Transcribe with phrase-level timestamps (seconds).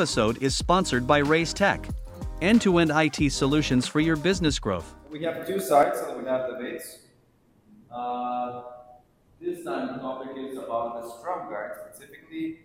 [0.00, 1.86] episode is sponsored by Reiz Tech,
[2.40, 4.94] end to end IT solutions for your business growth.
[5.10, 7.00] We have two sides and we have debates.
[7.94, 8.62] Uh,
[9.38, 12.60] this time the topic is about the Scrum Guide, specifically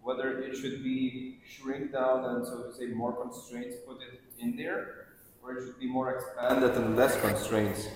[0.00, 4.56] whether it should be shrink down and so to say more constraints put it in
[4.56, 5.08] there,
[5.42, 7.86] or it should be more expanded and less constraints.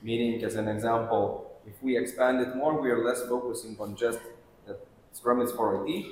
[0.00, 4.20] Meaning, as an example, if we expand it more, we are less focusing on just
[4.68, 4.78] that
[5.10, 6.06] Scrum is for IT.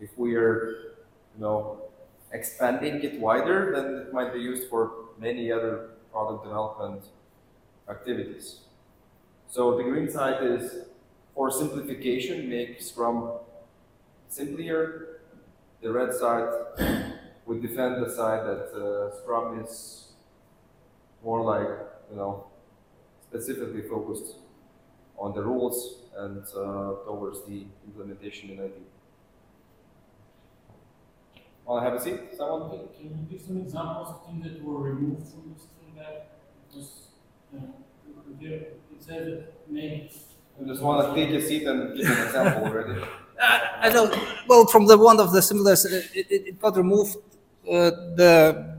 [0.00, 0.89] If we are,
[1.40, 1.80] you know,
[2.32, 7.02] expanding it wider, then it might be used for many other product development
[7.88, 8.60] activities.
[9.48, 10.84] So the green side is
[11.34, 13.30] for simplification, make Scrum
[14.28, 15.20] simpler.
[15.80, 16.48] The red side
[17.46, 20.08] would defend the side that uh, Scrum is
[21.24, 21.70] more like,
[22.10, 22.44] you know,
[23.26, 24.34] specifically focused
[25.18, 28.99] on the rules and uh, towards the implementation in IT.
[31.70, 32.36] Want to have a seat?
[32.36, 32.62] Someone?
[32.62, 36.32] Okay, can you give some examples of things that were removed from this thing that
[36.74, 37.06] was,
[37.54, 37.60] uh,
[38.40, 40.10] there, it says that maybe.
[40.58, 43.00] You just want to take a seat and give an example already.
[43.40, 44.12] I don't.
[44.48, 47.18] Well, from the one of the simplest, it, it, it got removed.
[47.64, 48.74] Uh, the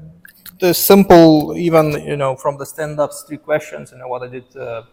[0.59, 3.93] the simple, even you know, from the stand-ups, three questions.
[3.93, 4.83] You know, what I did uh,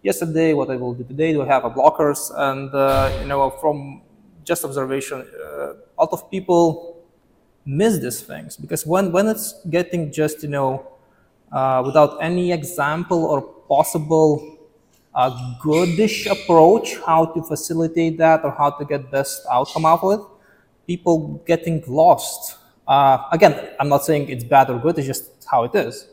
[0.00, 1.34] yesterday, what I will do today.
[1.34, 2.32] Do I have a blockers?
[2.34, 4.00] And uh, you know, from
[4.42, 6.91] just observation, uh, a lot of people
[7.64, 8.56] miss these things.
[8.56, 10.86] Because when when it's getting just you know,
[11.50, 14.58] uh, without any example or possible
[15.14, 15.30] a
[15.62, 20.26] goodish approach how to facilitate that or how to get best outcome out of it
[20.86, 22.56] people getting lost.
[22.88, 26.08] Uh, again i'm not saying it's bad or good it's just how it is.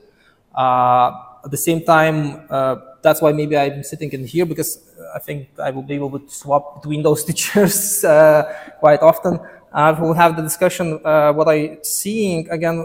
[0.56, 1.11] Uh,
[1.44, 4.84] at the same time uh, that's why maybe i'm sitting in here because
[5.16, 8.44] i think i will be able to swap between those teachers uh,
[8.80, 9.39] quite often
[9.73, 12.78] uh, we'll have the discussion uh, what i seeing again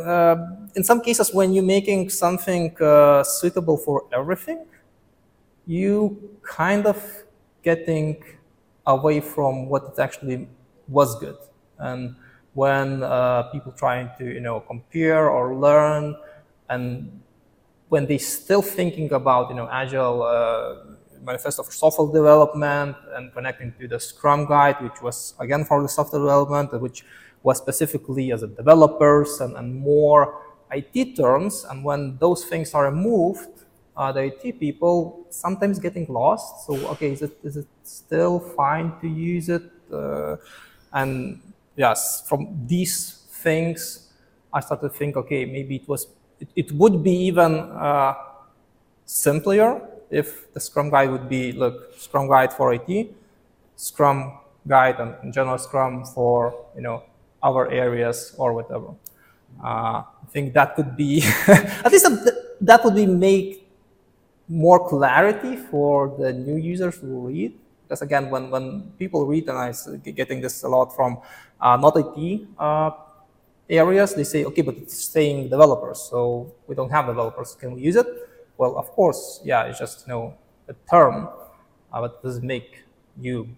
[0.75, 2.75] in some cases when you're making something
[3.25, 4.65] suitable for everything
[5.67, 6.99] you kind of
[7.63, 8.23] getting
[8.87, 10.47] away from what it actually
[10.89, 11.37] was good.
[11.79, 12.15] And
[12.53, 16.15] when uh, people trying to you know compare or learn,
[16.69, 17.21] and
[17.89, 23.73] when they still thinking about you know agile uh, manifesto for software development and connecting
[23.81, 27.05] to the Scrum guide, which was again for the software development, which
[27.43, 30.43] was specifically as a developers and, and more
[30.73, 31.65] IT terms.
[31.69, 33.49] And when those things are removed,
[33.97, 36.67] uh, the IT people sometimes getting lost.
[36.67, 39.63] So, okay, is it, is it still fine to use it?
[39.93, 40.37] Uh,
[40.93, 41.41] and
[41.77, 44.13] yes, from these things,
[44.53, 46.09] I started to think, okay, maybe it was,
[46.41, 48.15] it, it would be even uh,
[49.05, 53.15] simpler if the Scrum guide would be, look, Scrum guide for IT,
[53.77, 57.03] Scrum guide and general Scrum for, you know,
[57.43, 58.95] our areas or whatever.
[59.63, 62.07] Uh, I think that could be, at least
[62.61, 63.69] that would be make
[64.49, 67.53] more clarity for the new users who read.
[67.85, 71.19] Because again, when, when people read, and I'm getting this a lot from
[71.61, 72.91] uh, not IT uh,
[73.69, 77.55] areas, they say, okay, but it's saying developers, so we don't have developers.
[77.55, 78.07] Can we use it?
[78.57, 80.35] Well, of course, yeah, it's just you know
[80.69, 81.29] a term,
[81.93, 82.85] uh, but doesn't make
[83.21, 83.49] you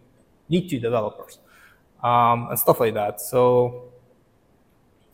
[0.49, 1.39] need to developers
[2.03, 3.21] um, and stuff like that.
[3.21, 3.85] So,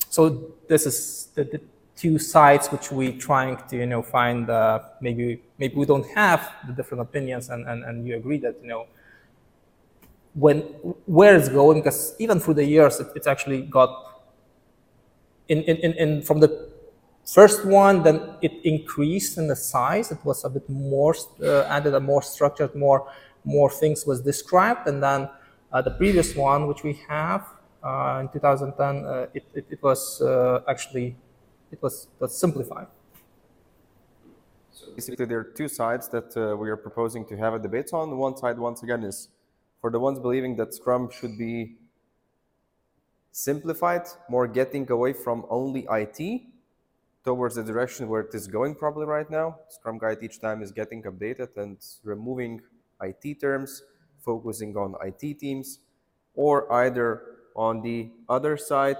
[0.08, 1.60] so this is the, the
[1.96, 6.52] two sides which we trying to you know find uh, maybe maybe we don't have
[6.66, 8.86] the different opinions and, and, and you agree that you know
[10.34, 10.60] when
[11.06, 14.22] where it's going because even through the years it, it's actually got
[15.48, 16.71] in, in, in, in from the
[17.24, 21.94] first one then it increased in the size it was a bit more uh, added
[21.94, 23.08] a more structured more
[23.44, 25.28] more things was described and then
[25.72, 27.46] uh, the previous one which we have
[27.82, 31.16] uh, in 2010 uh, it, it, it, was uh, actually
[31.72, 32.86] it was, was simplified.
[34.70, 37.90] So basically, there are two sides that uh, we are proposing to have a debate
[37.92, 38.16] on.
[38.16, 39.28] One side, once again, is
[39.80, 41.76] for the ones believing that Scrum should be
[43.32, 46.42] simplified, more getting away from only IT
[47.24, 49.56] towards the direction where it is going probably right now.
[49.68, 52.60] Scrum Guide each time is getting updated and removing
[53.00, 53.82] IT terms,
[54.24, 55.78] focusing on IT teams,
[56.34, 57.22] or either
[57.54, 58.98] on the other side,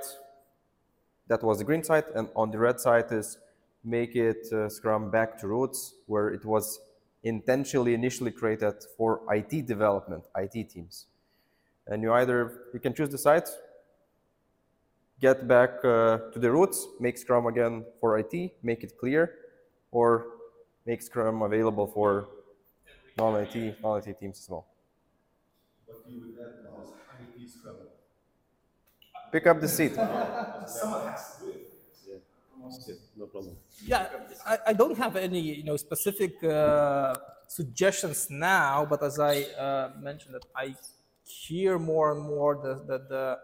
[1.28, 2.04] that was the green side.
[2.14, 3.38] And on the red side is
[3.84, 6.80] make it uh, Scrum back to roots, where it was
[7.24, 11.06] intentionally initially created for IT development, IT teams.
[11.86, 13.44] And you either, you can choose the side,
[15.22, 19.22] get back uh, to the roots, make Scrum again for IT, make it clear,
[19.92, 20.26] or
[20.84, 22.26] make Scrum available for
[23.16, 24.66] non-IT, non-IT teams as well.
[25.86, 27.76] But you would add IT Scrum
[29.30, 29.94] Pick up the seat.
[33.16, 33.56] No problem.
[33.84, 34.06] Yeah,
[34.46, 37.14] I, I don't have any you know specific uh,
[37.48, 40.74] suggestions now, but as I uh, mentioned, that I
[41.24, 43.38] hear more and more the, the, the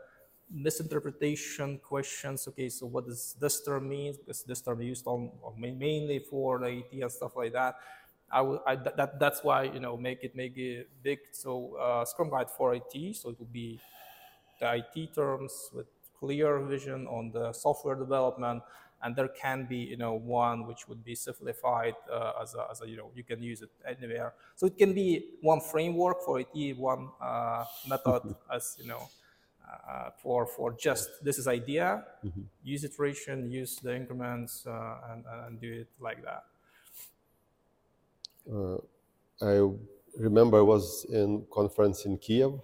[0.50, 2.48] misinterpretation questions.
[2.48, 4.14] Okay, so what does this term mean?
[4.14, 7.76] Because this term used on, on mainly for the IT and stuff like that.
[8.30, 11.18] I would I, that, that that's why you know make it make it big.
[11.32, 13.16] So uh, Scrum Guide for IT.
[13.16, 13.80] So it will be
[14.60, 15.86] the IT terms with
[16.18, 18.62] clear vision on the software development,
[19.02, 22.82] and there can be you know one which would be simplified uh, as, a, as
[22.82, 24.34] a you know you can use it anywhere.
[24.56, 29.08] So it can be one framework for IT, one uh, method as you know
[29.88, 32.04] uh, for for just this is idea,
[32.62, 36.44] use iteration, use the increments, uh, and, and do it like that.
[39.40, 39.68] I
[40.18, 42.60] remember I was in conference in Kiev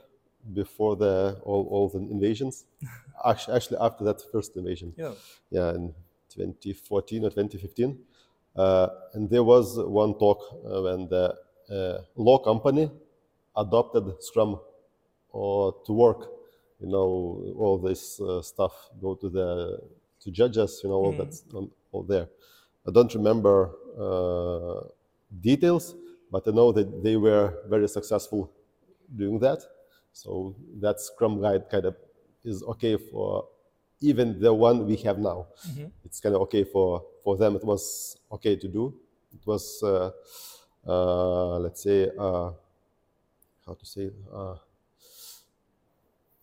[0.53, 2.65] before the all, all the invasions.
[3.27, 4.93] actually, actually after that first invasion.
[4.97, 5.13] Yeah.
[5.51, 5.95] Yeah, in
[6.31, 7.99] 2014 or 2015.
[8.57, 11.35] Uh, and there was one talk uh, when the
[11.71, 12.91] uh, law company
[13.57, 14.61] adopted Scrum
[15.31, 16.31] or to work.
[16.85, 17.09] You know,
[17.59, 19.49] all this uh, stuff go to the
[20.23, 20.81] to judges.
[20.83, 22.29] You know, all that's on, all there.
[22.87, 24.87] I don't remember uh,
[25.41, 25.95] details,
[26.31, 28.51] but I know that they were very successful
[29.17, 29.61] doing that.
[30.13, 31.97] So that Scrum guide kind of
[32.45, 33.49] is okay for
[34.01, 35.47] even the one we have now.
[36.05, 37.57] It's kind of okay for for them.
[37.57, 38.95] It was okay to do.
[39.33, 40.11] It was uh,
[40.87, 42.51] uh, let's say uh,
[43.67, 44.57] how to say uh,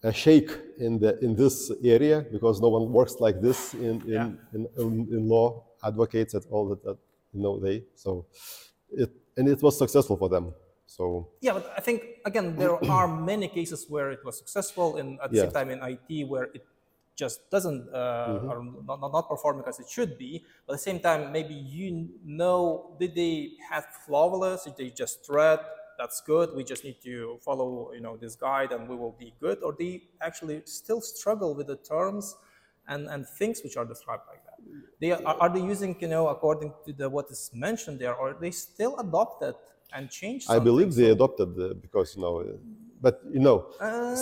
[0.03, 4.07] a shake in the in this area because no one works like this in in,
[4.07, 4.29] Yeah.
[4.53, 6.97] in, in, in law advocates at all that, that
[7.33, 8.25] you know they so
[8.91, 10.53] it and it was successful for them
[10.85, 15.19] so Yeah, but I think again there are many cases where it was successful, and
[15.23, 15.43] at the Yeah.
[15.43, 16.65] same time in IT where it
[17.15, 20.43] just doesn't uh, or not, not, not performing as it should be.
[20.65, 24.63] But at the same time, maybe you know did they have flawless?
[24.65, 25.59] Did they just thread?
[26.01, 26.55] That's good.
[26.55, 29.57] We just need to follow you know this guide, and we will be good.
[29.65, 29.93] Or they
[30.27, 32.35] actually still struggle with the terms
[32.87, 34.57] and, and things which are described like that.
[34.99, 38.33] They are, are they using you know according to the what is mentioned there, or
[38.33, 39.53] they still adopted
[39.93, 40.49] and changed?
[40.49, 42.57] I believe they adopted uh, because you know, uh,
[42.99, 43.57] but you know,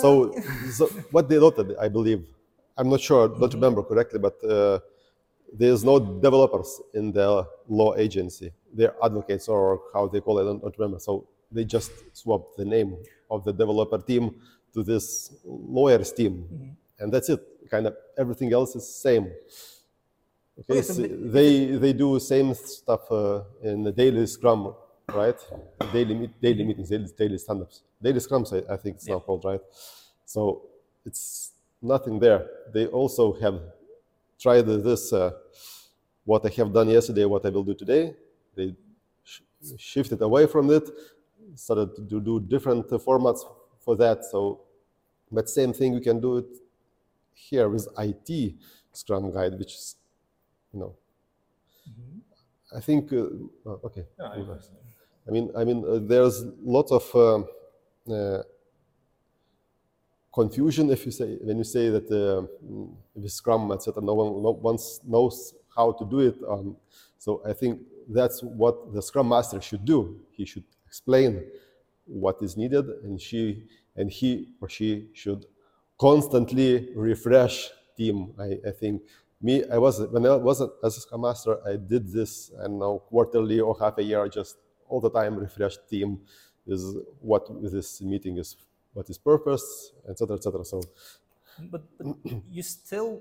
[0.02, 0.34] so,
[0.78, 0.84] so
[1.14, 2.26] what they adopted, I believe,
[2.76, 4.80] I'm not sure, don't remember correctly, but uh,
[5.60, 8.52] there's no developers in the law agency.
[8.70, 11.00] They're advocates or how they call it, I don't, don't remember.
[11.00, 12.96] So they just swapped the name
[13.30, 14.40] of the developer team
[14.74, 17.40] to this lawyers team, and that's it.
[17.70, 19.32] Kind of everything else is same.
[20.58, 24.74] Okay, so so the- they they do same stuff uh, in the daily Scrum,
[25.08, 25.38] right?
[25.92, 28.52] Daily meet, daily meetings, daily, daily stand-ups, daily Scrums.
[28.52, 29.60] I, I think it's now called, right?
[30.26, 30.62] So
[31.06, 32.46] it's nothing there.
[32.74, 33.60] They also have
[34.38, 35.12] tried this.
[35.12, 35.32] Uh,
[36.24, 38.14] what I have done yesterday, what I will do today.
[38.54, 38.74] They
[39.24, 39.40] sh-
[39.78, 40.88] shifted away from it,
[41.54, 43.40] started to do, different formats
[43.80, 44.24] for that.
[44.24, 44.60] So,
[45.30, 46.46] but same thing we can do it
[47.34, 48.54] here with IT
[48.92, 49.96] Scrum Guide, which is,
[50.72, 50.94] you know,
[52.74, 53.12] I think.
[53.12, 53.26] Uh,
[53.66, 54.06] oh, okay.
[55.26, 57.46] I mean, I mean, uh, there's lots of um,
[58.12, 58.42] uh,
[60.32, 64.02] confusion if you say when you say that uh, mm, with Scrum, etc.
[64.02, 66.36] No one no knows how to do it.
[66.48, 66.76] Um,
[67.18, 70.20] so I think that's what the Scrum Master should do.
[70.32, 71.30] He should explain
[72.24, 73.42] what is needed, and she
[73.98, 74.30] and he
[74.60, 74.88] or she
[75.20, 75.42] should
[76.06, 78.16] constantly refresh team.
[78.46, 79.02] I, I think
[79.40, 82.94] me, I was when I was as a Scrum Master, I did this, I know,
[83.08, 84.56] quarterly or half a year, just
[84.88, 86.20] all the time refresh team
[86.66, 86.82] is
[87.20, 87.44] what
[87.74, 88.56] this meeting is,
[88.92, 90.64] what is purpose, etc., etc.
[90.64, 90.82] So
[91.70, 92.16] but, but
[92.50, 93.20] you still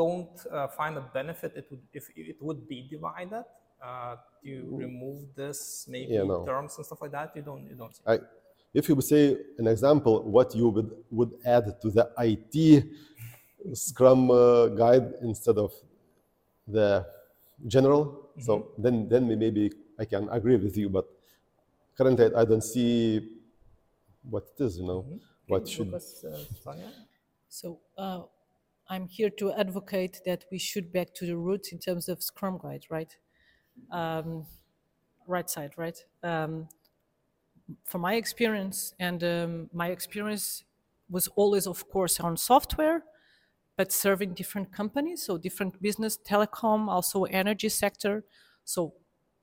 [0.00, 3.44] don't uh, find a benefit it would, if it would be divided
[3.82, 6.44] uh, to remove this maybe Yeah, no.
[6.44, 8.02] terms and stuff like that you don't you don't see.
[8.06, 8.18] I,
[8.74, 12.84] if you would say an example, what you would, would add to the IT
[13.72, 15.72] Scrum uh, guide instead of
[16.66, 17.04] the
[17.66, 20.88] general, so then then maybe I can agree with you.
[20.88, 21.06] But
[21.96, 23.28] currently, I don't see
[24.22, 24.78] what it is.
[24.78, 25.04] You know,
[25.48, 26.38] what should Lucas, uh,
[27.48, 28.22] So uh,
[28.88, 32.58] I'm here to advocate that we should back to the roots in terms of Scrum
[32.62, 33.12] Guide, right?
[33.90, 34.46] Um,
[35.28, 35.98] right side, right?
[36.22, 36.68] Um,
[37.84, 40.64] from my experience, and um, my experience
[41.10, 43.04] was always, of course, on software,
[43.76, 48.24] but serving different companies, so different business, telecom, also energy sector,
[48.64, 48.94] so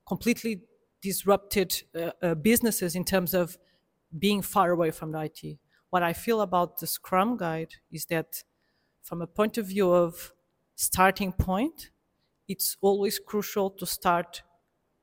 [0.06, 0.60] completely
[1.00, 3.58] disrupted uh, uh, businesses in terms of
[4.18, 5.58] being far away from the IT.
[5.90, 8.42] What I feel about the Scrum Guide is that
[9.02, 10.32] from a point of view of
[10.74, 11.90] starting point,
[12.48, 14.42] it's always crucial to start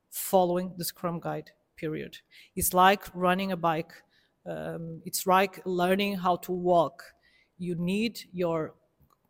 [0.09, 2.17] following the Scrum Guide, period.
[2.55, 3.93] It's like running a bike.
[4.45, 7.03] Um, it's like learning how to walk.
[7.57, 8.75] You need your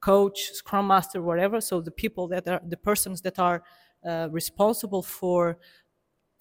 [0.01, 3.63] coach, Scrum Master, whatever, so the people that are, the persons that are
[4.05, 5.57] uh, responsible for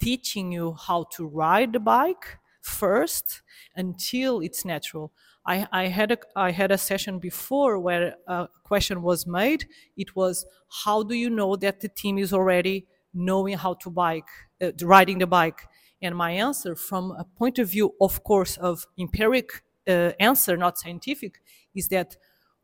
[0.01, 3.41] teaching you how to ride the bike first
[3.75, 5.13] until it's natural.
[5.45, 9.65] I, I, had a, I had a session before where a question was made.
[9.97, 10.45] It was,
[10.85, 14.27] how do you know that the team is already knowing how to bike,
[14.61, 15.67] uh, riding the bike?
[16.01, 20.77] And my answer, from a point of view, of course, of empiric uh, answer, not
[20.77, 21.41] scientific,
[21.75, 22.15] is that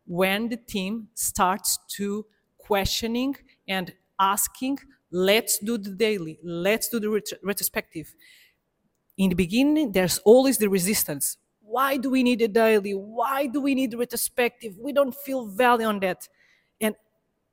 [0.06, 2.26] when the team starts to
[2.58, 3.36] questioning
[3.68, 4.80] and asking,
[5.12, 8.14] let's do the daily, let's do the ret- retrospective.
[9.18, 11.38] In the beginning, there's always the resistance.
[11.80, 12.92] Why do we need a daily?
[12.92, 14.74] Why do we need retrospective?
[14.78, 16.28] We don't feel value on that.
[16.82, 16.94] And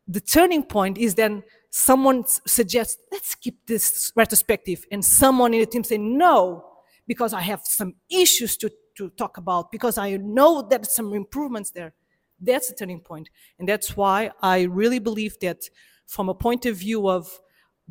[0.08, 4.84] the turning point is then someone suggests, let's keep this retrospective.
[4.90, 6.64] And someone in the team say, no,
[7.06, 11.70] because I have some issues to, to talk about, because I know that some improvements
[11.70, 11.94] there.
[12.40, 13.30] That's the turning point.
[13.60, 15.60] And that's why I really believe that
[16.08, 17.30] from a point of view of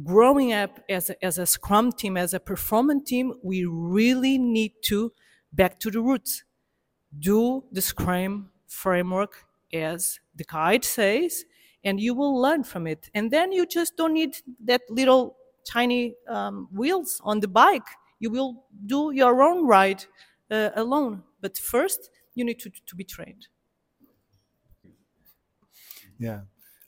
[0.04, 4.74] growing up as a, as a scrum team, as a performance team, we really need
[4.92, 5.13] to
[5.55, 6.43] back to the roots.
[7.17, 11.45] Do the scrum framework as the guide says,
[11.83, 13.09] and you will learn from it.
[13.13, 17.88] And then you just don't need that little tiny um, wheels on the bike.
[18.19, 20.05] You will do your own ride
[20.51, 21.24] uh, alone.
[21.41, 23.47] But first, you need to, to be trained.
[26.19, 26.41] Yeah.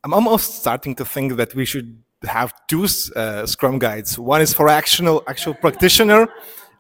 [0.04, 4.18] I'm almost starting to think that we should have two uh, Scrum guides.
[4.18, 6.28] One is for actual actual practitioner,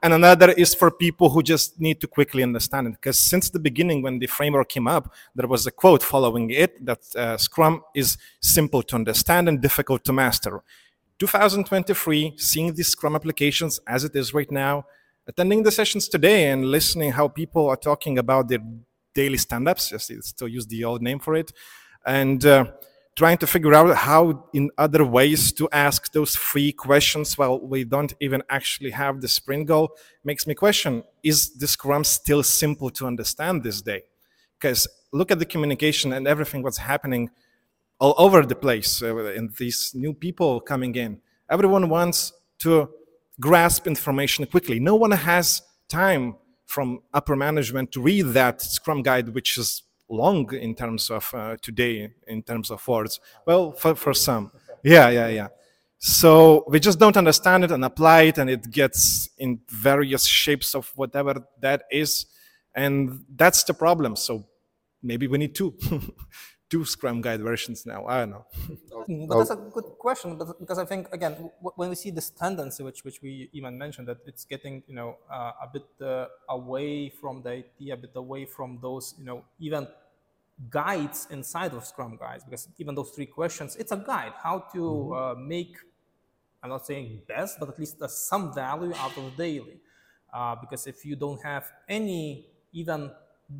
[0.03, 2.91] and another is for people who just need to quickly understand it.
[2.91, 6.85] Because since the beginning, when the framework came up, there was a quote following it
[6.85, 10.61] that uh, Scrum is simple to understand and difficult to master.
[11.19, 14.85] 2023, seeing these Scrum applications as it is right now,
[15.27, 18.59] attending the sessions today and listening how people are talking about their
[19.15, 21.51] daily stand-ups, just still use the old name for it,
[22.05, 22.65] and uh,
[23.17, 27.83] trying to figure out how in other ways to ask those three questions while we
[27.83, 29.89] don't even actually have the sprint goal
[30.23, 34.03] makes me question is the scrum still simple to understand this day?
[34.59, 37.31] Because look at the communication and everything what's happening
[37.99, 41.19] all over the place uh, and these new people coming in.
[41.49, 42.87] Everyone wants to
[43.39, 44.79] grasp information quickly.
[44.79, 46.35] No one has time
[46.67, 51.57] from upper management to read that scrum guide which is long in terms of uh,
[51.61, 53.19] today in terms of words.
[53.45, 54.51] Well for, for some.
[54.83, 55.47] Yeah yeah yeah.
[55.99, 60.75] So we just don't understand it and apply it and it gets in various shapes
[60.75, 62.27] of whatever that is
[62.75, 64.15] and that's the problem.
[64.15, 64.45] So
[65.01, 65.75] maybe we need two
[66.69, 68.05] two scrum guide versions now.
[68.05, 68.45] I don't know.
[69.27, 71.33] But that's a good question but because i think again
[71.75, 75.17] when we see this tendency which which we even mentioned that it's getting you know
[75.31, 79.45] uh, a bit uh, away from the idea a bit away from those you know
[79.59, 79.87] even
[80.69, 84.79] guides inside of scrum guides because even those three questions it's a guide how to
[84.79, 85.13] mm-hmm.
[85.13, 85.77] uh, make
[86.61, 89.77] i'm not saying best but at least uh, some value out of daily.
[90.33, 93.09] Uh, because if you don't have any even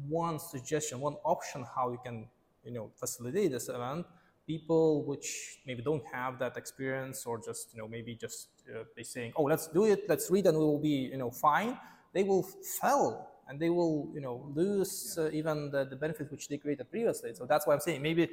[0.09, 2.27] one suggestion one option how you can
[2.67, 4.05] you know, facilitate this event,
[4.45, 9.03] people which maybe don't have that experience or just, you know, maybe just uh, they
[9.03, 11.77] saying, oh, let's do it, let's read and we will be, you know, fine,
[12.13, 12.43] they will
[12.81, 16.89] fail and they will, you know, lose uh, even the, the benefits which they created
[16.91, 17.33] previously.
[17.33, 18.29] So that's why I'm saying maybe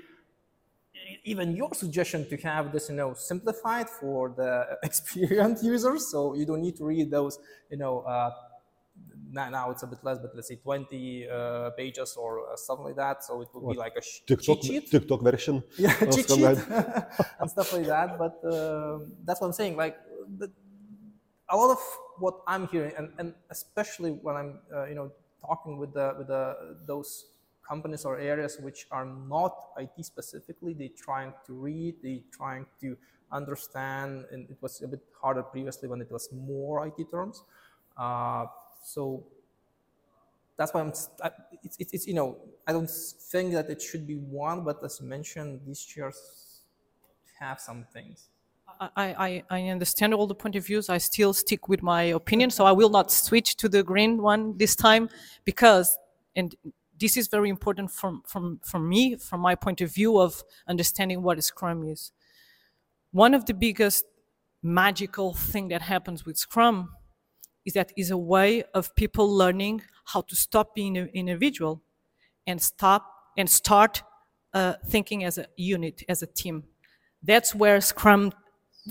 [1.24, 6.46] even your suggestion to have this, you know, simplified for the experienced users, so you
[6.46, 7.38] don't need to read those,
[7.70, 8.30] you know, uh,
[9.34, 12.86] now, now it's a bit less, but let's say 20 uh, pages or uh, something
[12.86, 13.24] like that.
[13.24, 14.90] So it would be like a TikTok, cheat sheet.
[14.90, 15.62] TikTok version.
[15.78, 16.44] Yeah, cheat sheet
[17.40, 18.18] and stuff like that.
[18.18, 19.76] But uh, that's what I'm saying.
[19.76, 19.96] Like
[20.38, 20.50] the,
[21.48, 21.82] a lot of
[22.18, 25.10] what I'm hearing, and, and especially when I'm uh, you know
[25.44, 27.26] talking with the with the those
[27.68, 32.96] companies or areas which are not IT specifically, they trying to read, they trying to
[33.32, 37.42] understand, and it was a bit harder previously when it was more IT terms.
[37.96, 38.46] Uh,
[38.84, 39.24] so
[40.56, 42.36] that's why I'm, it's, it's, it's, you know,
[42.66, 46.60] I don't think that it should be one, but as mentioned, these chairs
[47.40, 48.28] have some things.
[48.80, 50.88] I, I, I understand all the point of views.
[50.88, 54.56] I still stick with my opinion, so I will not switch to the green one
[54.58, 55.08] this time
[55.44, 55.96] because,
[56.36, 56.54] and
[56.98, 61.22] this is very important from, from, from me, from my point of view of understanding
[61.22, 62.12] what Scrum is.
[63.12, 64.04] One of the biggest
[64.62, 66.90] magical thing that happens with Scrum
[67.64, 71.82] is that is a way of people learning how to stop being an individual
[72.46, 74.02] and stop and start
[74.52, 76.64] uh, thinking as a unit, as a team.
[77.22, 78.32] That's where Scrum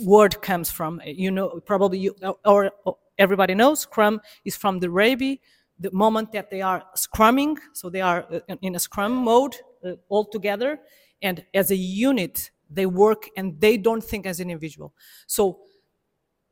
[0.04, 1.02] word comes from.
[1.06, 2.16] You know, probably you
[2.46, 5.42] or, or everybody knows Scrum is from the rugby,
[5.80, 9.94] the moment that they are scrumming, so they are uh, in a Scrum mode uh,
[10.10, 10.80] all together,
[11.22, 14.94] and as a unit they work and they don't think as an individual.
[15.28, 15.60] So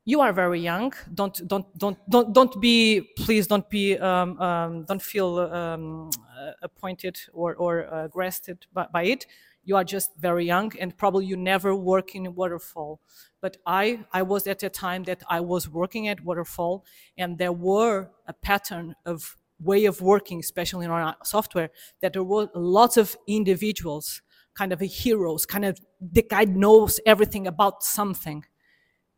[0.04, 0.92] you are very young.
[1.14, 6.52] Don't don't don't don't don't be please don't be um, um, don't feel um, uh,
[6.62, 9.26] appointed or or uh, aggressed by, by it.
[9.64, 13.00] You are just very young and probably you never work in waterfall.
[13.40, 16.84] But I I was at a time that I was working at waterfall
[17.16, 22.24] and there were a pattern of way of working, especially in our software, that there
[22.24, 24.20] were lots of individuals,
[24.54, 28.44] kind of heroes, kind of the guy knows everything about something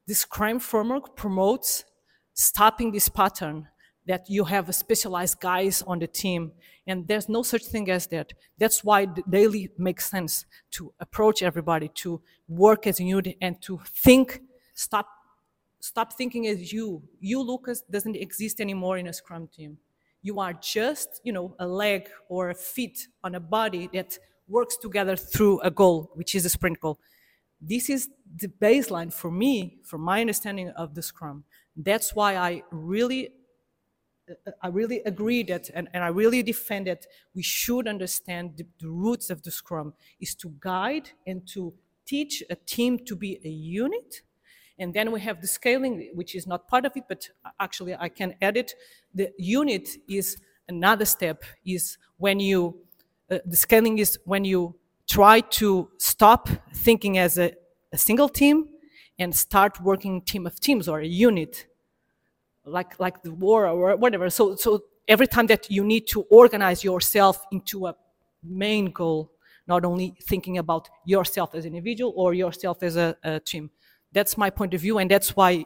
[0.06, 1.84] this Scrum framework promotes
[2.34, 3.68] stopping this pattern
[4.06, 6.52] that you have specialized guys on the team.
[6.87, 8.32] And there's no such thing as that.
[8.58, 13.80] That's why daily makes sense to approach everybody to work as a unit and to
[13.87, 14.40] think
[14.75, 15.08] stop
[15.80, 17.02] stop thinking as you.
[17.20, 19.78] You lucas doesn't exist anymore in a scrum team.
[20.23, 24.18] You are just you know a leg or a feet on a body that
[24.49, 26.99] works together through a goal which is a sprint goal
[27.66, 31.44] this is the baseline for me, for my understanding of the Scrum.
[31.76, 33.30] That's why I really,
[34.62, 38.88] I really agree that, and, and I really defend that we should understand the, the
[38.88, 41.73] roots of the Scrum is to guide and to
[42.06, 44.23] teach a team to be a unit.
[44.78, 47.28] And then we have the scaling, which is not part of it, but
[47.61, 48.75] actually I can add it.
[49.14, 50.37] The unit is
[50.68, 52.78] another step, is when you,
[53.30, 54.75] uh, the scaling is when you
[55.14, 57.52] try to stop thinking as a,
[57.92, 58.68] a single team
[59.21, 61.66] and start working team of teams or a unit
[62.64, 64.28] like like the war or whatever.
[64.28, 64.71] So so
[65.06, 67.94] every time that you need to organize yourself into a
[68.42, 69.30] main goal
[69.68, 73.71] not only thinking about yourself as an individual or yourself as a, a team.
[74.12, 75.65] That's my point of view and that's why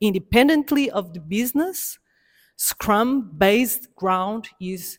[0.00, 1.98] independently of the business
[2.56, 4.98] scrum based ground is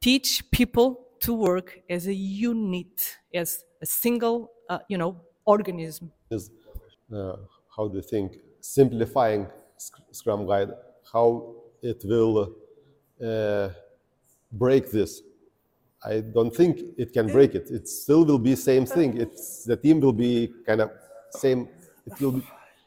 [0.00, 6.12] teach people to work as a unit, as a single, uh, you know, organism.
[6.30, 6.50] Is
[7.12, 7.36] uh,
[7.76, 9.46] how do you think simplifying
[10.10, 10.70] Scrum Guide,
[11.12, 12.54] how it will
[13.24, 13.68] uh,
[14.52, 15.22] break this?
[16.04, 17.70] I don't think it can break it.
[17.70, 19.20] It still will be same thing.
[19.20, 20.90] It's the team will be kind of
[21.30, 21.68] same.
[22.06, 22.42] It will be,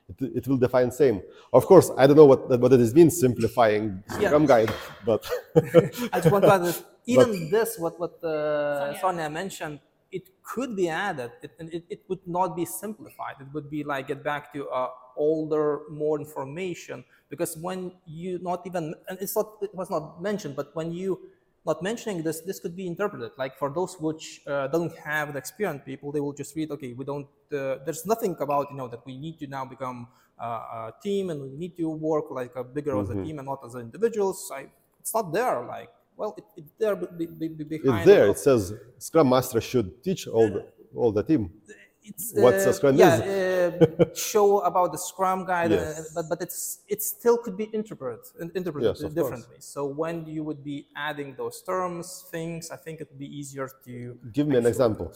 [0.10, 1.22] it, it will define same.
[1.54, 4.48] Of course, I don't know what what it means simplifying Scrum yeah.
[4.48, 4.74] Guide,
[5.06, 5.26] but
[6.12, 9.00] I just want to even but, this, what what uh, Sonia.
[9.02, 9.30] Sonia.
[9.30, 9.80] mentioned,
[10.12, 11.32] it could be added.
[11.42, 13.36] It, it, it would not be simplified.
[13.40, 17.04] It would be like get back to uh, older, more information.
[17.30, 21.20] Because when you not even, and it's not, it was not mentioned, but when you
[21.66, 23.32] not mentioning this, this could be interpreted.
[23.38, 26.94] Like for those which uh, don't have the experience people, they will just read, okay,
[26.94, 30.08] we don't, uh, there's nothing about, you know, that we need to now become
[30.40, 33.04] uh, a team and we need to work like a bigger mm -hmm.
[33.04, 33.26] as a mm-hmm.
[33.26, 34.40] team and not as individuals.
[34.60, 34.70] I,
[35.02, 35.60] it's not there.
[35.76, 38.00] Like well, it, it's there be, be, be behind.
[38.00, 38.28] It's there.
[38.30, 41.52] It says Scrum Master should teach all the all the team.
[42.04, 46.14] It's, What's uh, Scrum yeah, uh, show about the Scrum guide, uh, yes.
[46.14, 48.20] but but it's it still could be interpreted
[48.54, 49.58] interpreted yes, differently.
[49.58, 49.66] Course.
[49.66, 53.68] So when you would be adding those terms, things, I think it would be easier
[53.86, 55.12] to give me an example.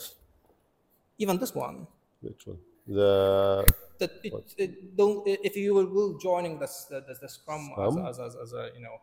[1.20, 1.86] Even this one.
[2.22, 2.58] Which one?
[2.88, 3.66] The
[4.00, 8.00] that it, it don't if you will joining the the, the Scrum, Scrum?
[8.00, 8.98] As, as, as, as, a you know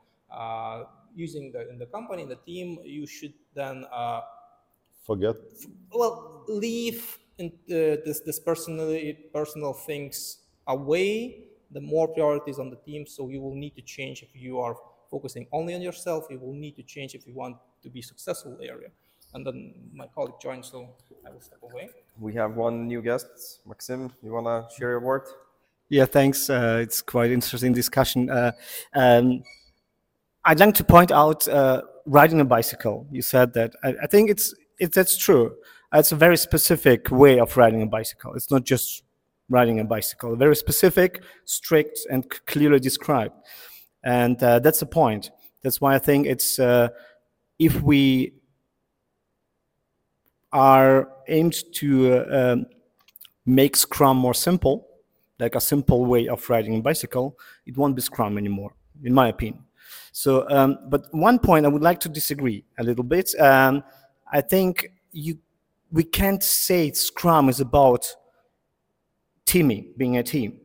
[1.15, 4.21] using the in the company, in the team, you should then uh,
[5.05, 5.37] forget.
[5.93, 8.97] Well, leave in, uh, this this personal
[9.33, 11.45] personal things away.
[11.73, 14.77] The more priorities on the team, so you will need to change if you are
[15.11, 16.27] focusing only on yourself.
[16.31, 18.91] You will need to change if you want to be successful area.
[19.35, 20.89] And then my colleague joins, so
[21.27, 21.91] I will step away.
[22.21, 24.13] We have one new guest, Maxim.
[24.23, 25.25] You wanna share your word?
[25.89, 26.49] Yeah, thanks.
[26.49, 28.31] Uh, it's quite interesting discussion.
[28.31, 28.53] Uh,
[28.95, 29.43] um,
[30.47, 33.07] I'd like to point out uh, riding a bicycle.
[33.11, 33.75] You said that.
[33.83, 35.57] I, I think it's it, that's true.
[35.93, 38.35] It's a very specific way of riding a bicycle.
[38.35, 39.03] It's not just
[39.49, 40.37] riding a bicycle.
[40.37, 43.35] Very specific, strict, and clearly described.
[44.05, 45.31] And uh, that's the point.
[45.63, 46.89] That's why I think it's uh,
[47.59, 48.35] if we
[50.53, 52.67] are aimed to uh, um,
[53.47, 54.87] make Scrum more simple,
[55.41, 59.29] like a simple way of riding a bicycle, it won't be Scrum anymore, in my
[59.29, 59.66] opinion.
[60.17, 63.39] So, um, but one point I would like to disagree a little bit.
[63.39, 63.85] Um,
[64.33, 65.37] I think you
[65.93, 68.17] we can't say Scrum is about
[69.45, 70.59] teaming, being a team.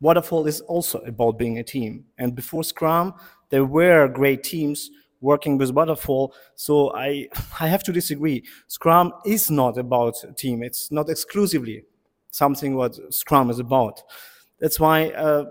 [0.00, 2.06] Waterfall is also about being a team.
[2.18, 3.14] And before Scrum,
[3.50, 4.90] there were great teams
[5.20, 6.34] working with waterfall.
[6.56, 7.28] So I,
[7.60, 8.42] I have to disagree.
[8.66, 10.64] Scrum is not about team.
[10.64, 11.84] It's not exclusively
[12.32, 14.02] something what Scrum is about.
[14.58, 15.44] That's why uh,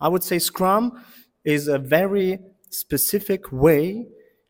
[0.00, 1.04] I would say Scrum
[1.44, 2.38] is a very
[2.70, 4.06] specific way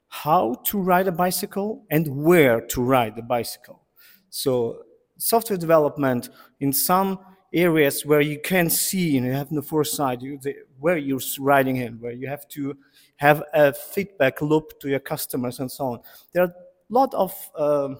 [0.08, 3.82] how to ride a bicycle and where to ride the bicycle.
[4.30, 4.82] So
[5.18, 6.28] software development
[6.60, 7.18] in some
[7.52, 11.76] areas where you can see and you have the foresight you, the, where you're riding
[11.76, 12.76] in, where you have to
[13.16, 16.00] have a feedback loop to your customers and so on.
[16.32, 16.54] There are a
[16.88, 17.98] lot of um,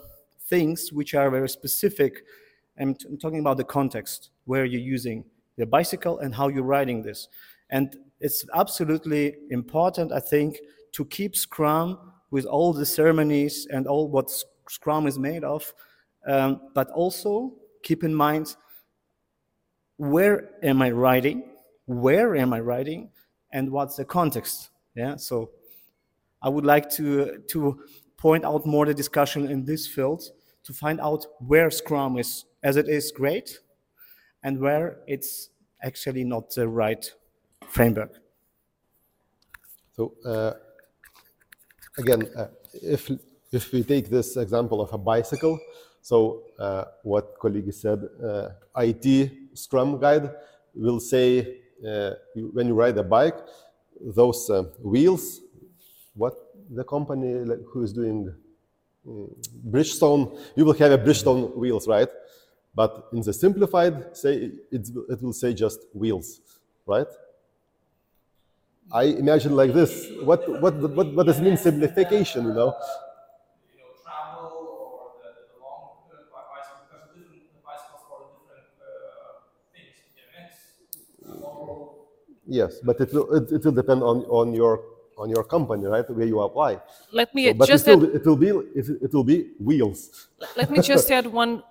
[0.48, 2.24] things which are very specific.
[2.78, 5.24] I'm, I'm talking about the context where you're using
[5.56, 7.28] the bicycle and how you're riding this.
[7.70, 10.56] And it's absolutely important, I think,
[10.92, 11.98] to keep Scrum
[12.30, 14.30] with all the ceremonies and all what
[14.66, 15.74] Scrum is made of,
[16.26, 18.56] um, but also keep in mind
[19.98, 21.44] where am I writing,
[21.84, 23.10] where am I writing,
[23.52, 24.70] and what's the context.
[24.96, 25.50] Yeah, so
[26.40, 27.78] I would like to to
[28.16, 30.22] point out more the discussion in this field
[30.62, 33.60] to find out where Scrum is, as it is great,
[34.42, 35.50] and where it's
[35.82, 37.04] actually not the right
[37.74, 38.12] framework.
[39.96, 40.54] So uh,
[41.98, 43.10] again, uh, if
[43.52, 45.58] if we take this example of a bicycle,
[46.02, 50.30] so uh, what colleague said, uh, IT Scrum guide
[50.74, 52.10] will say uh,
[52.52, 53.38] when you ride a bike,
[54.00, 55.40] those uh, wheels,
[56.14, 56.34] what
[56.70, 58.34] the company like, who is doing
[59.70, 62.08] Bridgestone, you will have a Bridgestone wheels, right?
[62.74, 66.40] But in the simplified, say it, it will say just wheels,
[66.86, 67.06] right?
[68.92, 70.08] I imagine like this.
[70.22, 72.46] What what what what does it mean simplification?
[72.46, 72.70] You know,
[73.72, 78.68] you know, travel or the, the long uh, bicycle because different the bicycles for different
[78.78, 79.40] uh,
[79.74, 79.96] things.
[80.14, 80.52] BMX,
[81.40, 82.04] long
[82.46, 84.84] yes, but it will it, it will depend on on your
[85.18, 86.08] on your company, right?
[86.10, 86.80] Where you apply.
[87.12, 90.28] Let me So, but it, just add, it will be it, it will be wheels.
[90.56, 91.62] let me just add one.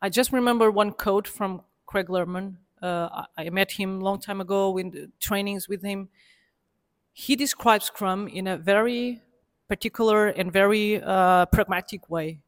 [0.00, 2.56] I just remember one quote from Craig Larman.
[2.82, 6.08] Uh, I, I met him a long time ago in the trainings with him.
[7.12, 9.22] He describes Scrum in a very
[9.68, 12.40] particular and very uh, pragmatic way.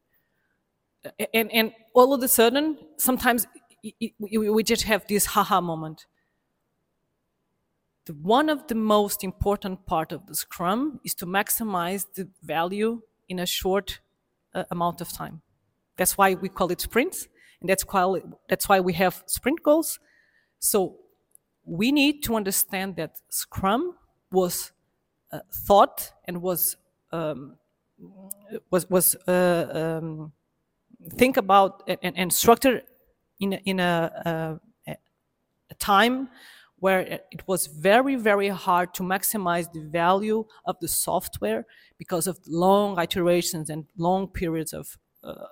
[1.33, 3.45] And, and all of a sudden, sometimes
[3.85, 6.07] i- i- we we just have this haha moment.
[8.05, 13.01] The, one of the most important part of the Scrum is to maximize the value
[13.29, 13.99] in a short
[14.53, 15.41] uh, amount of time.
[15.97, 17.27] That's why we call it sprints,
[17.61, 19.99] and that's why that's why we have sprint goals.
[20.59, 20.97] So
[21.65, 23.95] we need to understand that Scrum
[24.35, 24.71] was
[25.31, 26.77] uh, thought and was
[27.11, 27.57] um,
[28.71, 30.31] was was uh, um,
[31.17, 32.83] think about and, and structured
[33.39, 34.91] in a, in a, a,
[35.71, 36.29] a time
[36.79, 36.99] where
[37.31, 41.65] it was very very hard to maximize the value of the software
[41.97, 45.47] because of long iterations and long periods of uh,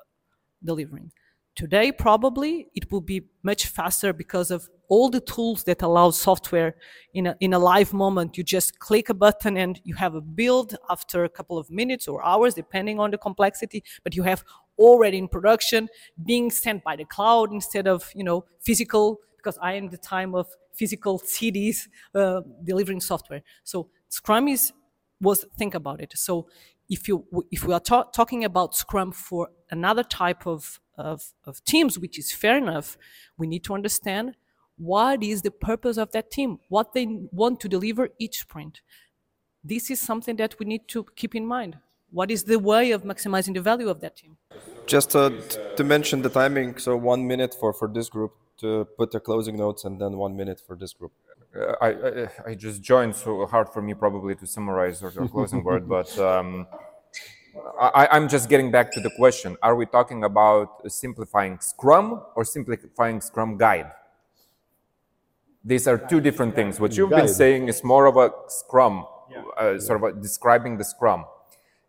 [0.63, 1.11] delivering.
[1.55, 6.75] Today, probably it will be much faster because of all the tools that allow software
[7.13, 8.37] in a, in a live moment.
[8.37, 12.07] You just click a button and you have a build after a couple of minutes
[12.07, 14.43] or hours, depending on the complexity, but you have
[14.79, 15.89] already in production
[16.25, 20.33] being sent by the cloud instead of, you know, physical, because I am the time
[20.33, 23.43] of physical CDs uh, delivering software.
[23.63, 24.73] So Scrum is
[25.21, 26.13] was think about it.
[26.15, 26.47] So
[26.89, 31.63] if you if we are ta- talking about Scrum for another type of, of of
[31.63, 32.97] teams, which is fair enough,
[33.37, 34.35] we need to understand
[34.77, 38.81] what is the purpose of that team, what they want to deliver each sprint.
[39.63, 41.77] This is something that we need to keep in mind.
[42.11, 44.37] What is the way of maximizing the value of that team?
[44.85, 45.31] Just uh,
[45.77, 49.57] to mention the timing, so one minute for, for this group to put the closing
[49.57, 51.13] notes and then one minute for this group.
[51.55, 55.27] Uh, I, I I just joined, so hard for me probably to summarize or your
[55.27, 55.87] closing word.
[55.87, 56.67] But um,
[57.79, 62.43] I, I'm just getting back to the question: Are we talking about simplifying Scrum or
[62.45, 63.91] simplifying Scrum Guide?
[65.63, 66.79] These are two different things.
[66.79, 69.05] What you've been saying is more of a Scrum,
[69.57, 71.25] uh, sort of a describing the Scrum.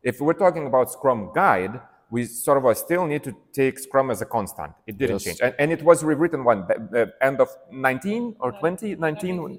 [0.02, 4.10] If we're talking about Scrum Guide, we sort of uh, still need to take Scrum
[4.12, 4.72] as a constant.
[4.86, 5.24] It didn't Yes.
[5.24, 9.58] change, and, and it was rewritten when the end of 19 or 20, 19.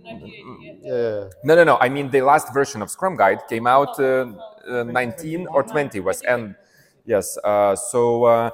[0.81, 1.27] Yeah.
[1.43, 1.77] No, no, no.
[1.81, 4.31] I mean, the last version of Scrum Guide came out uh,
[4.67, 6.55] 19 or 20 was, and
[7.05, 7.37] yes.
[7.43, 8.49] Uh, so uh,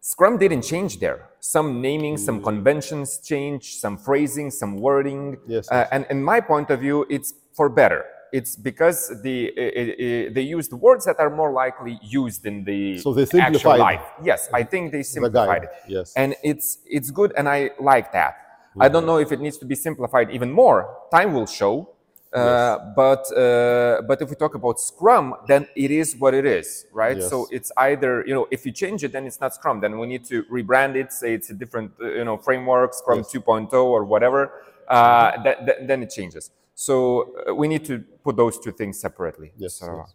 [0.00, 1.28] Scrum didn't change there.
[1.40, 5.36] Some naming, some conventions change some phrasing, some wording.
[5.46, 5.88] Yes, Uh, yes.
[5.92, 8.04] and in my point of view, it's for better.
[8.32, 12.96] It's because the uh, uh, they used words that are more likely used in the
[12.98, 14.04] So they actual simplified life.
[14.22, 15.70] Yes, I think they simplified guide, it.
[15.88, 16.12] yes.
[16.16, 18.34] And it's it's good, and I like that.
[18.78, 20.78] I don't know if it needs to be simplified even more.
[21.10, 21.90] Time will show.
[22.32, 26.86] Uh, but uh, but if we talk about Scrum, then it is what it is,
[26.92, 27.16] right?
[27.16, 27.28] Yes.
[27.28, 29.80] So it's either you know if you change it, then it's not Scrum.
[29.80, 33.18] Then we need to rebrand it, say it's a different uh, you know framework, Scrum
[33.18, 33.32] Yes.
[33.32, 34.52] 2.0 or whatever.
[34.86, 36.50] Uh, that, that, then it changes.
[36.74, 39.52] So uh, we need to put those two things separately.
[39.56, 40.14] Yes, So, yes.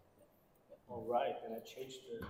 [0.89, 2.25] All right, and I changed the.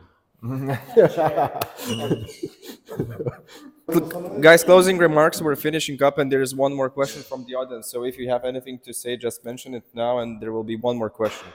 [3.87, 5.43] Guys, closing remarks.
[5.43, 7.91] We're finishing up, and there is one more question from the audience.
[7.91, 10.75] So if you have anything to say, just mention it now, and there will be
[10.75, 11.47] one more question.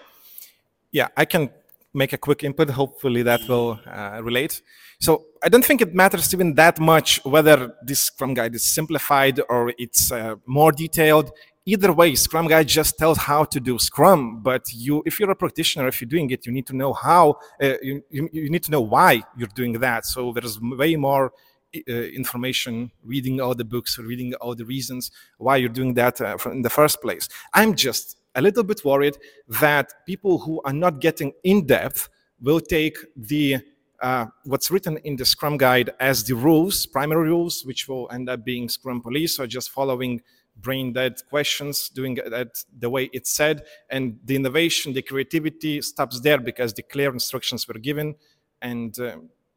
[0.93, 1.51] Yeah, I can
[1.93, 2.71] make a quick input.
[2.71, 4.63] Hopefully, that will uh, relate.
[5.01, 9.41] So I don't think it matters even that much whether this Scrum Guide is simplified
[9.49, 11.33] or it's uh, more detailed.
[11.67, 14.41] Either way, Scrum Guide just tells how to do Scrum.
[14.41, 17.39] But you, if you're a practitioner, if you're doing it, you need to know how.
[17.61, 20.07] Uh, you, you, you need to know why you're doing that.
[20.07, 21.33] So there's way more
[21.73, 26.63] information, reading all the books, reading all the reasons why you're doing that uh, in
[26.63, 27.29] the first place.
[27.55, 29.17] I'm just a little bit worried
[29.61, 32.09] that people who are not getting in depth
[32.41, 33.59] will take the
[34.01, 38.31] uh, what's written in the Scrum guide as the rules, primary rules, which will end
[38.31, 40.23] up being Scrum police or just following
[40.57, 46.21] brain dead questions, doing that the way it's said, and the innovation, the creativity stops
[46.21, 48.15] there because the clear instructions were given,
[48.63, 49.17] and uh,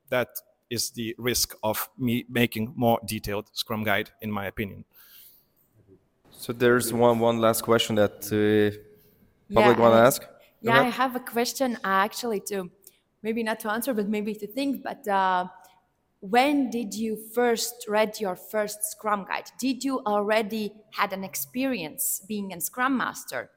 [0.09, 0.29] that
[0.73, 4.85] is the risk of me making more detailed Scrum guide, in my opinion.
[6.31, 8.75] So there's one one last question that uh,
[9.53, 10.21] public Yeah, want to ask.
[10.61, 12.69] Yeah, I have a question uh, actually to
[13.21, 14.83] maybe not to answer, but maybe to think.
[14.83, 15.47] But uh,
[16.19, 19.47] when did you first read your first Scrum guide?
[19.59, 23.51] Did you already had an experience being a Scrum Master,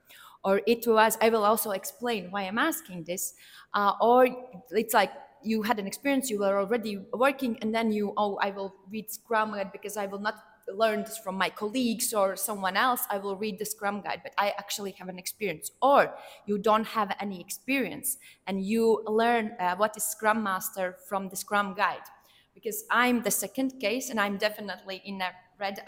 [0.45, 1.17] or it was?
[1.21, 3.35] I will also explain why I'm asking this.
[3.73, 4.29] Uh, or
[4.71, 5.13] it's like
[5.47, 9.11] you had an experience, you were already working, and then you oh I will read
[9.11, 10.37] Scrum guide because I will not
[10.75, 14.33] learn this from my colleagues or someone else, I will read the Scrum Guide, but
[14.37, 15.71] I actually have an experience.
[15.81, 16.15] Or
[16.47, 21.37] you don't have any experience and you learn uh, what is Scrum Master from the
[21.37, 22.07] Scrum Guide.
[22.55, 25.31] Because I'm the second case and I'm definitely in a
[25.61, 25.81] red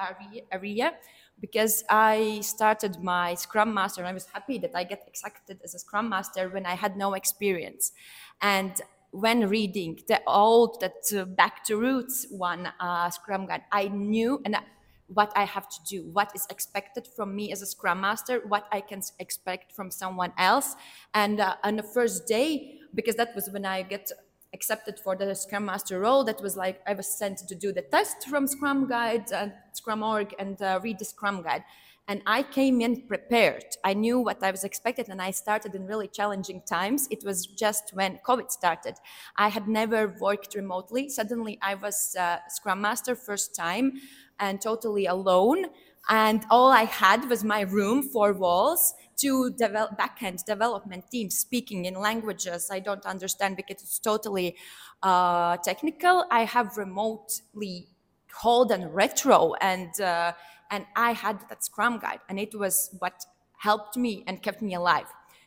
[0.53, 0.95] area,
[1.41, 5.75] because I started my Scrum Master and I was happy that I get accepted as
[5.75, 7.93] a Scrum Master when I had no experience.
[8.41, 11.03] And when reading the old that
[11.37, 14.65] back to roots one uh, scrum guide i knew and I-
[15.09, 18.69] what i have to do what is expected from me as a scrum master what
[18.71, 20.77] i can expect from someone else.
[21.15, 24.11] And uh, on the first day because that was when i get
[24.55, 27.83] accepted for the scrum master role that was like i was sent to do the
[27.83, 31.65] test from scrum guide and scrum org and uh, read the scrum guide
[32.09, 33.67] and I came in prepared.
[33.85, 37.07] I knew what I was expected, and I started in really challenging times.
[37.11, 38.95] It was just when COVID started.
[39.37, 41.11] I had never worked remotely.
[41.11, 43.93] Suddenly, I was uh, Scrum Master first time
[44.41, 45.67] and totally alone.
[46.09, 51.85] And all I had was my room, four walls, two develop, backend development teams speaking
[51.85, 54.57] in languages I don't understand because it's totally
[55.03, 56.25] uh, technical.
[56.31, 57.89] I have remotely
[58.33, 60.33] hold and retro and uh,
[60.71, 63.25] and I had that Scrum guide, and it was what
[63.59, 65.07] helped me and kept me alive.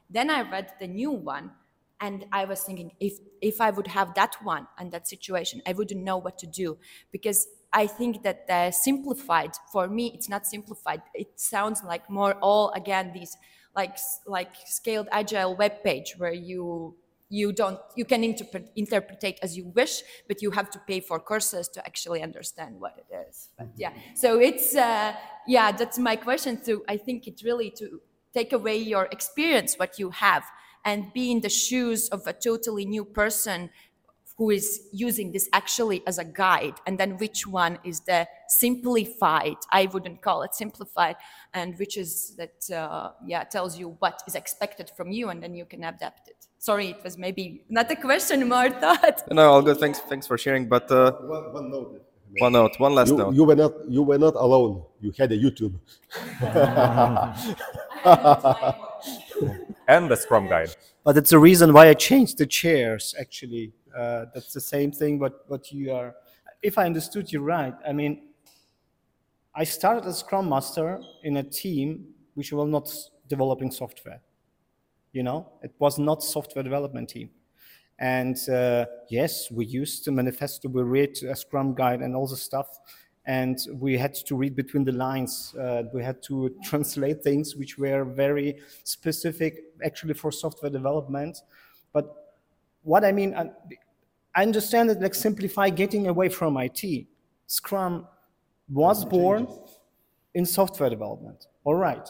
[0.10, 1.52] Then I read the new one,
[2.00, 5.74] and I was thinking, if if I would have that one and that situation, I
[5.74, 6.78] wouldn't know what to do
[7.12, 11.02] because I think that the simplified for me, it's not simplified.
[11.14, 13.38] It sounds like more all again these
[13.76, 16.96] like like scaled agile web page where you
[17.32, 21.17] you don't you can interpret interpret as you wish but you have to pay for
[21.20, 23.50] courses to actually understand what it is.
[23.58, 23.94] But yeah.
[24.15, 25.13] So it's uh,
[25.48, 28.02] yeah that's my question so i think it really to
[28.34, 30.44] take away your experience what you have
[30.86, 33.70] and be in the shoes of a totally new person
[34.38, 39.58] who is using this actually as a guide and then which one is the simplified
[39.72, 41.15] i wouldn't call it simplified
[41.54, 45.54] and which is that uh, yeah tells you what is expected from you and then
[45.54, 49.62] you can adapt it sorry it was maybe not a question more thought No, all
[49.63, 49.78] good.
[49.84, 50.67] Thanks, thanks for sharing.
[50.69, 52.02] But uh, One, one note.
[52.45, 53.34] one note, one last You, note.
[53.38, 54.76] you were not you were not alone.
[55.04, 55.74] You had a YouTube.
[59.88, 60.69] and the Scrum Guide.
[61.04, 63.15] But it's the reason why I changed the chairs.
[63.19, 65.19] Actually, uh, that's the same thing.
[65.19, 66.13] What what you are,
[66.62, 68.13] if I understood you right, I mean,
[69.56, 72.88] I started as Scrum Master in a team which was not
[73.28, 74.21] developing software.
[75.13, 77.30] You know, it was not software development team.
[78.00, 82.38] And uh, yes, we used the manifesto, we read a Scrum guide and all the
[82.38, 82.80] stuff.
[83.26, 85.54] And we had to read between the lines.
[85.54, 91.38] Uh, we had to translate things which were very specific, actually, for software development.
[91.93, 92.36] But
[92.82, 93.52] what I mean, I,
[94.34, 97.06] I understand that, like, simplify getting away from IT.
[97.45, 98.08] Scrum
[98.67, 99.47] was born
[100.34, 101.45] in software development.
[101.63, 102.10] All right.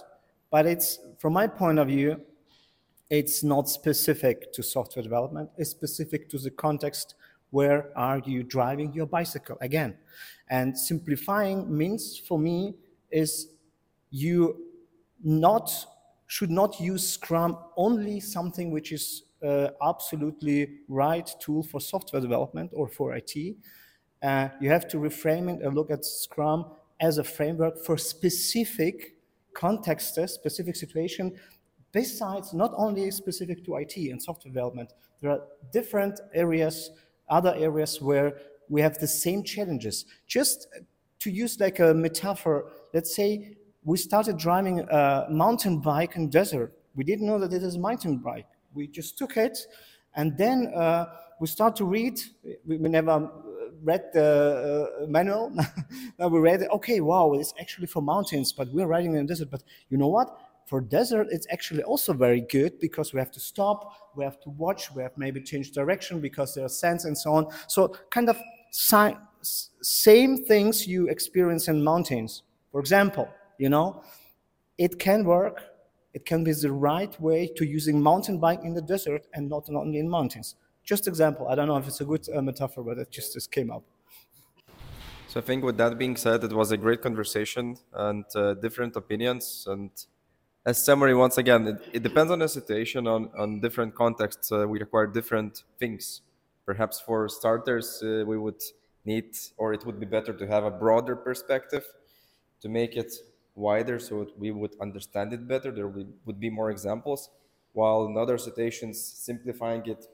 [0.51, 2.21] but it's from my point of view,
[3.11, 5.49] it's not specific to software development.
[5.57, 7.15] It's specific to the context
[7.49, 9.97] where are you driving your bicycle again.
[10.49, 12.73] And simplifying means for me
[13.11, 13.49] is
[14.09, 14.55] you
[15.21, 15.69] not
[16.27, 22.71] should not use Scrum only something which is uh, absolutely right tool for software development
[22.73, 23.57] or for IT.
[24.23, 26.65] Uh, you have to reframe it and look at Scrum
[27.01, 29.17] as a framework for specific
[29.53, 31.37] contexts, specific situation,
[31.91, 34.93] besides not only specific to IT and software development.
[35.21, 36.91] There are different areas,
[37.29, 38.37] other areas where
[38.69, 40.05] we have the same challenges.
[40.27, 40.67] Just
[41.19, 46.73] to use like a metaphor, let's say we started driving a mountain bike in desert.
[46.95, 48.47] We didn't know that it is a mountain bike.
[48.73, 49.57] We just took it,
[50.15, 51.07] and then uh,
[51.39, 52.19] we start to read.
[52.65, 53.29] We, never
[53.83, 55.51] read the uh, manual.
[56.19, 59.49] now we read, okay, wow, it's actually for mountains, but we're riding in the desert.
[59.49, 60.37] But you know what?
[60.71, 64.49] For desert, it's actually also very good because we have to stop, we have to
[64.51, 67.47] watch, we have maybe change direction because there are sands and so on.
[67.67, 68.37] So kind of
[68.71, 69.13] si
[69.81, 72.43] same things you experience in mountains.
[72.71, 74.01] For example, you know,
[74.77, 75.61] it can work.
[76.13, 79.67] It can be the right way to using mountain bike in the desert and not
[79.69, 80.55] only in mountains.
[80.85, 81.49] Just example.
[81.49, 83.83] I don't know if it's a good uh, metaphor, but it just, just came up.
[85.27, 88.95] So I think with that being said, it was a great conversation and uh, different
[88.95, 89.65] opinions.
[89.69, 89.91] And
[90.65, 94.51] as summary, once again, it, it depends on the situation, on, on different contexts.
[94.51, 96.21] Uh, we require different things.
[96.65, 98.61] Perhaps for starters, uh, we would
[99.03, 101.83] need, or it would be better to have a broader perspective
[102.61, 103.11] to make it
[103.55, 105.71] wider so we would understand it better.
[105.71, 107.29] There would be more examples,
[107.73, 110.05] while in other situations, simplifying it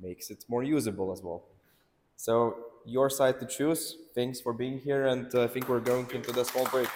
[0.00, 1.44] makes it more usable as well.
[2.16, 3.96] So your side to choose.
[4.14, 6.88] Thanks for being here, and uh, I think we're going into the small break.